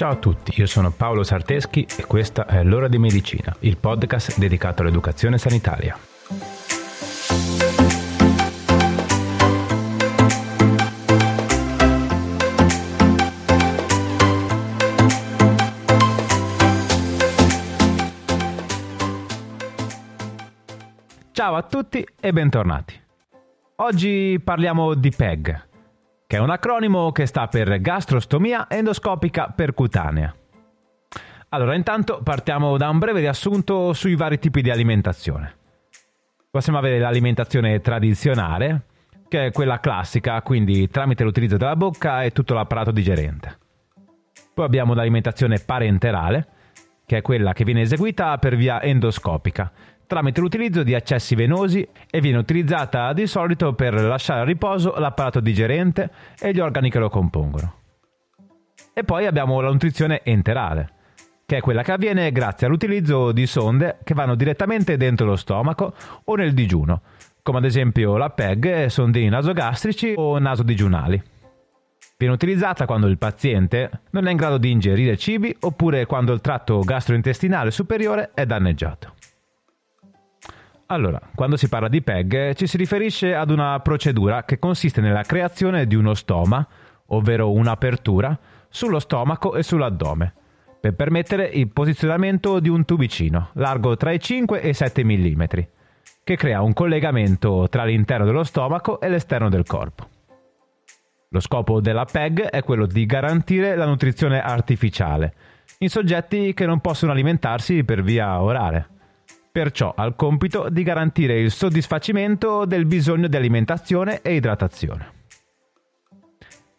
[0.00, 4.38] Ciao a tutti, io sono Paolo Sarteschi e questa è L'ora di medicina, il podcast
[4.38, 5.94] dedicato all'educazione sanitaria.
[21.32, 22.98] Ciao a tutti e bentornati.
[23.76, 25.68] Oggi parliamo di PEG,
[26.30, 30.32] che è un acronimo che sta per gastrostomia endoscopica percutanea.
[31.48, 35.56] Allora, intanto partiamo da un breve riassunto sui vari tipi di alimentazione.
[36.48, 38.82] Possiamo avere l'alimentazione tradizionale,
[39.26, 43.58] che è quella classica, quindi tramite l'utilizzo della bocca e tutto l'apparato digerente.
[44.54, 46.46] Poi abbiamo l'alimentazione parenterale,
[47.06, 49.72] che è quella che viene eseguita per via endoscopica,
[50.10, 55.38] tramite l'utilizzo di accessi venosi e viene utilizzata di solito per lasciare a riposo l'apparato
[55.38, 57.74] digerente e gli organi che lo compongono.
[58.92, 60.90] E poi abbiamo la nutrizione enterale,
[61.46, 65.94] che è quella che avviene grazie all'utilizzo di sonde che vanno direttamente dentro lo stomaco
[66.24, 67.02] o nel digiuno,
[67.40, 71.22] come ad esempio la PEG, sondini nasogastrici o nasodigiunali.
[72.18, 76.40] Viene utilizzata quando il paziente non è in grado di ingerire cibi oppure quando il
[76.40, 79.14] tratto gastrointestinale superiore è danneggiato.
[80.92, 85.22] Allora, quando si parla di PEG ci si riferisce ad una procedura che consiste nella
[85.22, 86.66] creazione di uno stoma,
[87.06, 88.36] ovvero un'apertura,
[88.68, 90.34] sullo stomaco e sull'addome,
[90.80, 95.42] per permettere il posizionamento di un tubicino, largo tra i 5 e i 7 mm,
[96.24, 100.08] che crea un collegamento tra l'interno dello stomaco e l'esterno del corpo.
[101.28, 105.34] Lo scopo della PEG è quello di garantire la nutrizione artificiale
[105.78, 108.98] in soggetti che non possono alimentarsi per via orale
[109.50, 115.18] perciò ha il compito di garantire il soddisfacimento del bisogno di alimentazione e idratazione.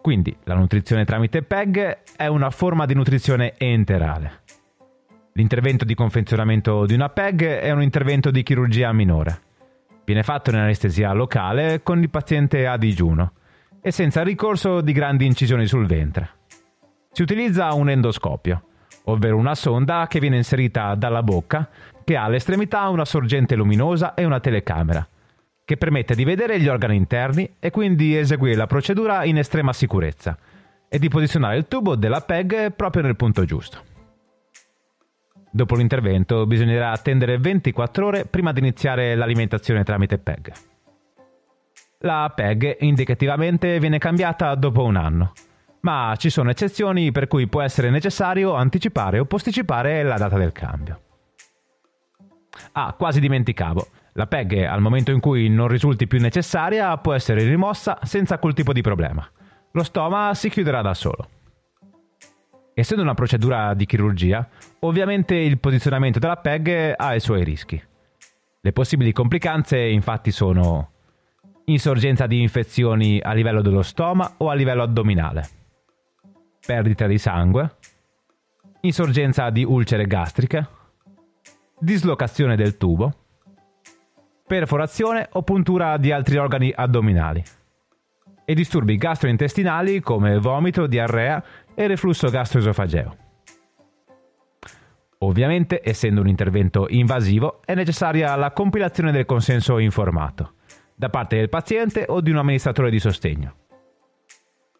[0.00, 4.42] Quindi la nutrizione tramite PEG è una forma di nutrizione enterale.
[5.32, 9.40] L'intervento di confezionamento di una PEG è un intervento di chirurgia minore.
[10.04, 13.32] Viene fatto in anestesia locale con il paziente a digiuno
[13.80, 16.30] e senza ricorso di grandi incisioni sul ventre.
[17.10, 18.62] Si utilizza un endoscopio,
[19.06, 21.68] ovvero una sonda che viene inserita dalla bocca
[22.04, 25.06] che ha all'estremità una sorgente luminosa e una telecamera,
[25.64, 30.38] che permette di vedere gli organi interni e quindi eseguire la procedura in estrema sicurezza
[30.88, 33.94] e di posizionare il tubo della PEG proprio nel punto giusto.
[35.50, 40.52] Dopo l'intervento bisognerà attendere 24 ore prima di iniziare l'alimentazione tramite PEG.
[42.00, 45.32] La PEG indicativamente viene cambiata dopo un anno,
[45.86, 50.50] ma ci sono eccezioni per cui può essere necessario anticipare o posticipare la data del
[50.50, 51.00] cambio.
[52.72, 53.86] Ah, quasi dimenticavo.
[54.14, 58.52] La PEG, al momento in cui non risulti più necessaria, può essere rimossa senza alcun
[58.52, 59.24] tipo di problema.
[59.70, 61.28] Lo stoma si chiuderà da solo.
[62.74, 64.48] Essendo una procedura di chirurgia,
[64.80, 67.80] ovviamente il posizionamento della PEG ha i suoi rischi.
[68.60, 70.90] Le possibili complicanze infatti sono
[71.66, 75.48] insorgenza di infezioni a livello dello stoma o a livello addominale,
[76.66, 77.76] perdita di sangue,
[78.80, 80.68] insorgenza di ulcere gastriche,
[81.78, 83.14] dislocazione del tubo,
[84.46, 87.42] perforazione o puntura di altri organi addominali
[88.44, 91.42] e disturbi gastrointestinali come vomito, diarrea
[91.74, 93.16] e reflusso gastroesofageo.
[95.18, 100.54] Ovviamente, essendo un intervento invasivo, è necessaria la compilazione del consenso informato
[100.94, 103.65] da parte del paziente o di un amministratore di sostegno.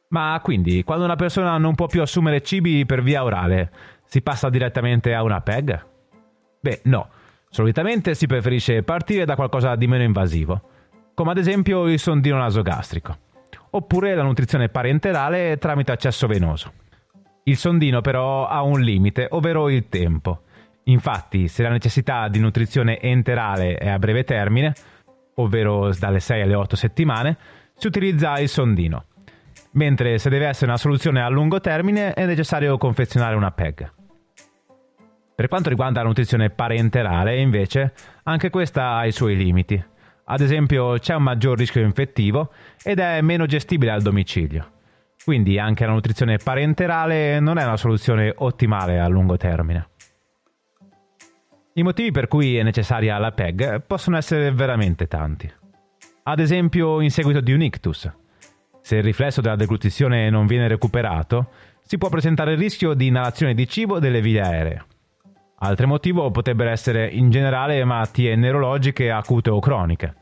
[0.09, 3.71] Ma quindi, quando una persona non può più assumere cibi per via orale,
[4.05, 5.87] si passa direttamente a una PEG?
[6.61, 7.09] Beh, no.
[7.49, 10.61] Solitamente si preferisce partire da qualcosa di meno invasivo,
[11.15, 13.17] come ad esempio il sondino nasogastrico,
[13.71, 16.73] oppure la nutrizione parenterale tramite accesso venoso.
[17.45, 20.43] Il sondino però ha un limite, ovvero il tempo.
[20.85, 24.75] Infatti, se la necessità di nutrizione enterale è a breve termine,
[25.37, 27.37] ovvero dalle 6 alle 8 settimane,
[27.75, 29.05] si utilizza il sondino,
[29.77, 33.93] mentre se deve essere una soluzione a lungo termine è necessario confezionare una PEG.
[35.35, 37.93] Per quanto riguarda la nutrizione parenterale, invece,
[38.25, 39.83] anche questa ha i suoi limiti.
[40.29, 42.51] Ad esempio, c'è un maggior rischio infettivo
[42.83, 44.73] ed è meno gestibile al domicilio.
[45.23, 49.89] Quindi anche la nutrizione parenterale non è una soluzione ottimale a lungo termine.
[51.75, 55.53] I motivi per cui è necessaria la PEG possono essere veramente tanti.
[56.23, 58.11] Ad esempio, in seguito di un ictus.
[58.87, 61.49] Se il riflesso della deglutizione non viene recuperato,
[61.83, 64.85] si può presentare il rischio di inalazione di cibo delle vie aeree.
[65.59, 70.15] Altro motivo potrebbero essere in generale malattie neurologiche acute o croniche,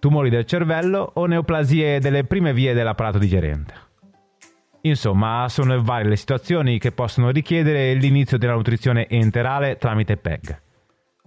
[0.00, 3.72] tumori del cervello o neoplasie delle prime vie dell'apparato digerente.
[4.80, 10.60] Insomma, sono varie le situazioni che possono richiedere l'inizio della nutrizione enterale tramite PEG.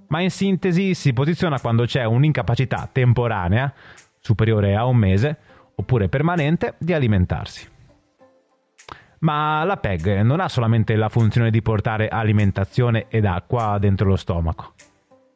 [0.09, 3.73] Ma in sintesi si posiziona quando c'è un'incapacità temporanea,
[4.19, 5.37] superiore a un mese,
[5.75, 7.67] oppure permanente, di alimentarsi.
[9.19, 14.15] Ma la PEG non ha solamente la funzione di portare alimentazione ed acqua dentro lo
[14.15, 14.73] stomaco.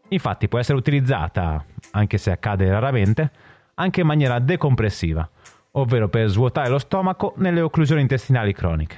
[0.09, 3.31] Infatti può essere utilizzata, anche se accade raramente,
[3.75, 5.27] anche in maniera decompressiva,
[5.71, 8.97] ovvero per svuotare lo stomaco nelle occlusioni intestinali croniche.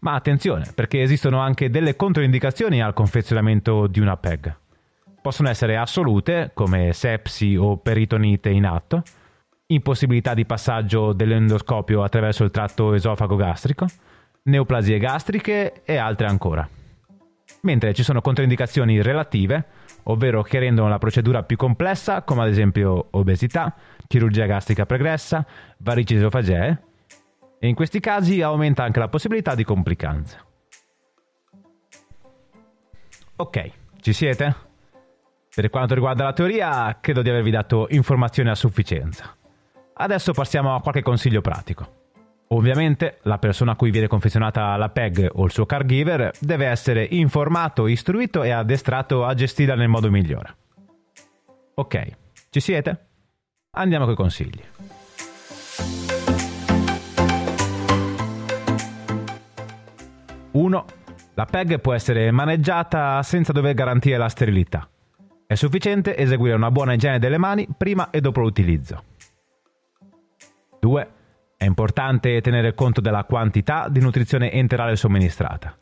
[0.00, 4.56] Ma attenzione, perché esistono anche delle controindicazioni al confezionamento di una PEG.
[5.20, 9.02] Possono essere assolute, come sepsi o peritonite in atto,
[9.70, 13.86] impossibilità di passaggio dell'endoscopio attraverso il tratto esofago-gastrico,
[14.44, 16.68] neoplasie gastriche e altre ancora.
[17.62, 19.66] Mentre ci sono controindicazioni relative,
[20.04, 23.74] ovvero che rendono la procedura più complessa, come ad esempio obesità,
[24.06, 25.44] chirurgia gastrica pregressa,
[25.78, 26.82] varici esofagee,
[27.58, 30.46] e in questi casi aumenta anche la possibilità di complicanze.
[33.36, 34.66] Ok, ci siete?
[35.54, 39.37] Per quanto riguarda la teoria, credo di avervi dato informazioni a sufficienza.
[40.00, 41.96] Adesso passiamo a qualche consiglio pratico.
[42.50, 47.04] Ovviamente la persona a cui viene confezionata la PEG o il suo caregiver deve essere
[47.10, 50.56] informato, istruito e addestrato a gestirla nel modo migliore.
[51.74, 52.06] Ok,
[52.50, 53.06] ci siete?
[53.72, 54.62] Andiamo coi consigli.
[60.52, 60.84] Uno,
[61.34, 64.88] La PEG può essere maneggiata senza dover garantire la sterilità.
[65.46, 69.07] È sufficiente eseguire una buona igiene delle mani prima e dopo l'utilizzo.
[70.80, 71.10] 2.
[71.56, 75.76] È importante tenere conto della quantità di nutrizione enterale somministrata,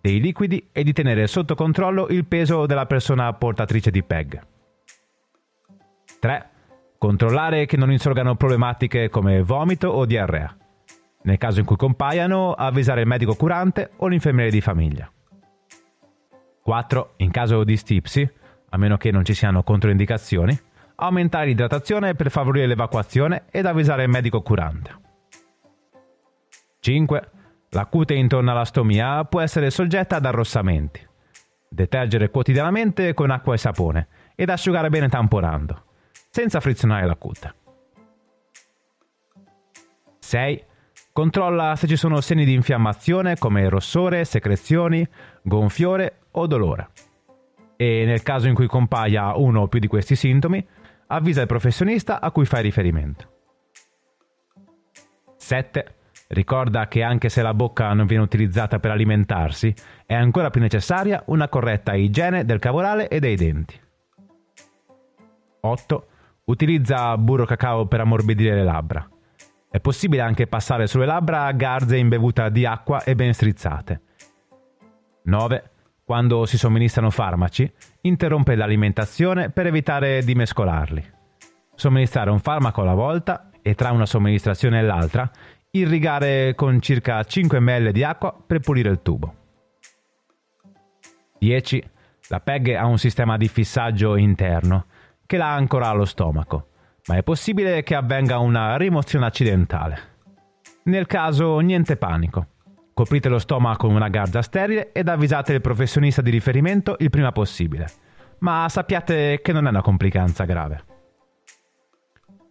[0.00, 4.46] dei liquidi e di tenere sotto controllo il peso della persona portatrice di PEG.
[6.20, 6.48] 3.
[6.98, 10.56] Controllare che non insorgano problematiche come vomito o diarrea.
[11.22, 15.10] Nel caso in cui compaiano, avvisare il medico curante o l'infermiere di famiglia.
[16.62, 17.14] 4.
[17.18, 18.30] In caso di stipsi,
[18.70, 20.58] a meno che non ci siano controindicazioni,
[20.96, 25.02] aumentare l'idratazione per favorire l'evacuazione ed avvisare il medico curante.
[26.80, 27.30] 5.
[27.70, 31.06] La cute intorno alla stomia può essere soggetta ad arrossamenti.
[31.68, 35.84] Detergere quotidianamente con acqua e sapone ed asciugare bene tamponando,
[36.30, 37.54] senza frizionare la cute.
[40.18, 40.64] 6.
[41.12, 45.06] Controlla se ci sono segni di infiammazione come rossore, secrezioni,
[45.42, 46.88] gonfiore o dolore.
[47.76, 50.64] E nel caso in cui compaia uno o più di questi sintomi,
[51.08, 53.32] avvisa il professionista a cui fai riferimento.
[55.36, 55.94] 7.
[56.28, 59.74] Ricorda che anche se la bocca non viene utilizzata per alimentarsi,
[60.06, 63.78] è ancora più necessaria una corretta igiene del cavorale e dei denti.
[65.60, 66.06] 8.
[66.44, 69.08] Utilizza burro cacao per ammorbidire le labbra.
[69.70, 72.08] È possibile anche passare sulle labbra garze in
[72.50, 74.00] di acqua e ben strizzate.
[75.24, 75.70] 9.
[76.04, 77.70] Quando si somministrano farmaci,
[78.02, 81.02] interrompe l'alimentazione per evitare di mescolarli.
[81.74, 85.30] Somministrare un farmaco alla volta e tra una somministrazione e l'altra
[85.70, 89.34] irrigare con circa 5 ml di acqua per pulire il tubo.
[91.38, 91.90] 10.
[92.28, 94.86] La PEG ha un sistema di fissaggio interno
[95.24, 96.68] che la ancora allo stomaco,
[97.06, 99.98] ma è possibile che avvenga una rimozione accidentale.
[100.84, 102.46] Nel caso niente panico.
[102.94, 107.32] Coprite lo stomaco con una garza sterile ed avvisate il professionista di riferimento il prima
[107.32, 107.88] possibile.
[108.38, 110.84] Ma sappiate che non è una complicanza grave.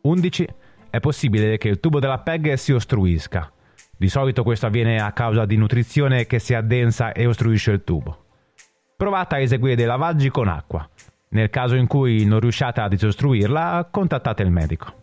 [0.01, 0.47] 11
[0.89, 3.49] è possibile che il tubo della PEG si ostruisca.
[3.97, 8.25] Di solito questo avviene a causa di nutrizione che si addensa e ostruisce il tubo.
[8.97, 10.87] Provate a eseguire dei lavaggi con acqua.
[11.29, 14.93] Nel caso in cui non riusciate a disostruirla, contattate il medico.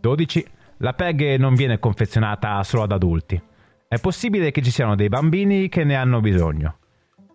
[0.00, 0.46] 12.
[0.78, 3.40] La PEG non viene confezionata solo ad adulti.
[3.90, 6.76] È possibile che ci siano dei bambini che ne hanno bisogno.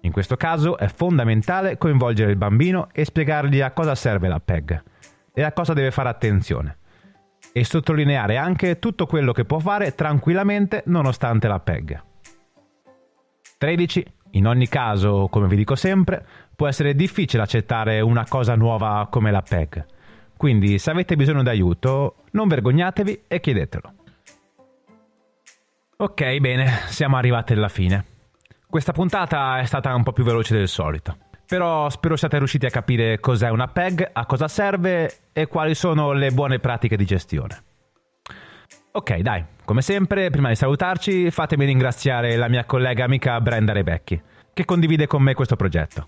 [0.01, 4.83] In questo caso è fondamentale coinvolgere il bambino e spiegargli a cosa serve la PEG
[5.33, 6.77] e a cosa deve fare attenzione
[7.51, 12.03] e sottolineare anche tutto quello che può fare tranquillamente nonostante la PEG.
[13.57, 14.05] 13.
[14.33, 16.23] In ogni caso, come vi dico sempre,
[16.55, 19.85] può essere difficile accettare una cosa nuova come la PEG.
[20.37, 23.93] Quindi se avete bisogno d'aiuto, non vergognatevi e chiedetelo.
[25.95, 28.05] Ok, bene, siamo arrivati alla fine.
[28.67, 31.15] Questa puntata è stata un po' più veloce del solito.
[31.45, 36.11] Però spero siate riusciti a capire cos'è una PEG, a cosa serve e quali sono
[36.11, 37.63] le buone pratiche di gestione.
[38.93, 44.19] Ok, dai, come sempre, prima di salutarci, fatemi ringraziare la mia collega amica Brenda Rebecchi,
[44.51, 46.07] che condivide con me questo progetto.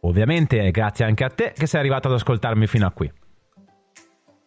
[0.00, 3.10] Ovviamente grazie anche a te che sei arrivato ad ascoltarmi fino a qui.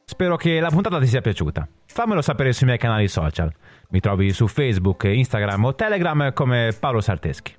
[0.10, 1.68] Spero che la puntata ti sia piaciuta.
[1.86, 3.54] Fammelo sapere sui miei canali social.
[3.90, 7.56] Mi trovi su Facebook, Instagram o Telegram come Paolo Sarteschi.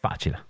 [0.00, 0.44] Facile.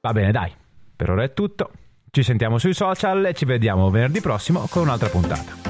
[0.00, 0.52] Va bene, dai.
[0.96, 1.70] Per ora è tutto.
[2.10, 5.65] Ci sentiamo sui social e ci vediamo venerdì prossimo con un'altra puntata.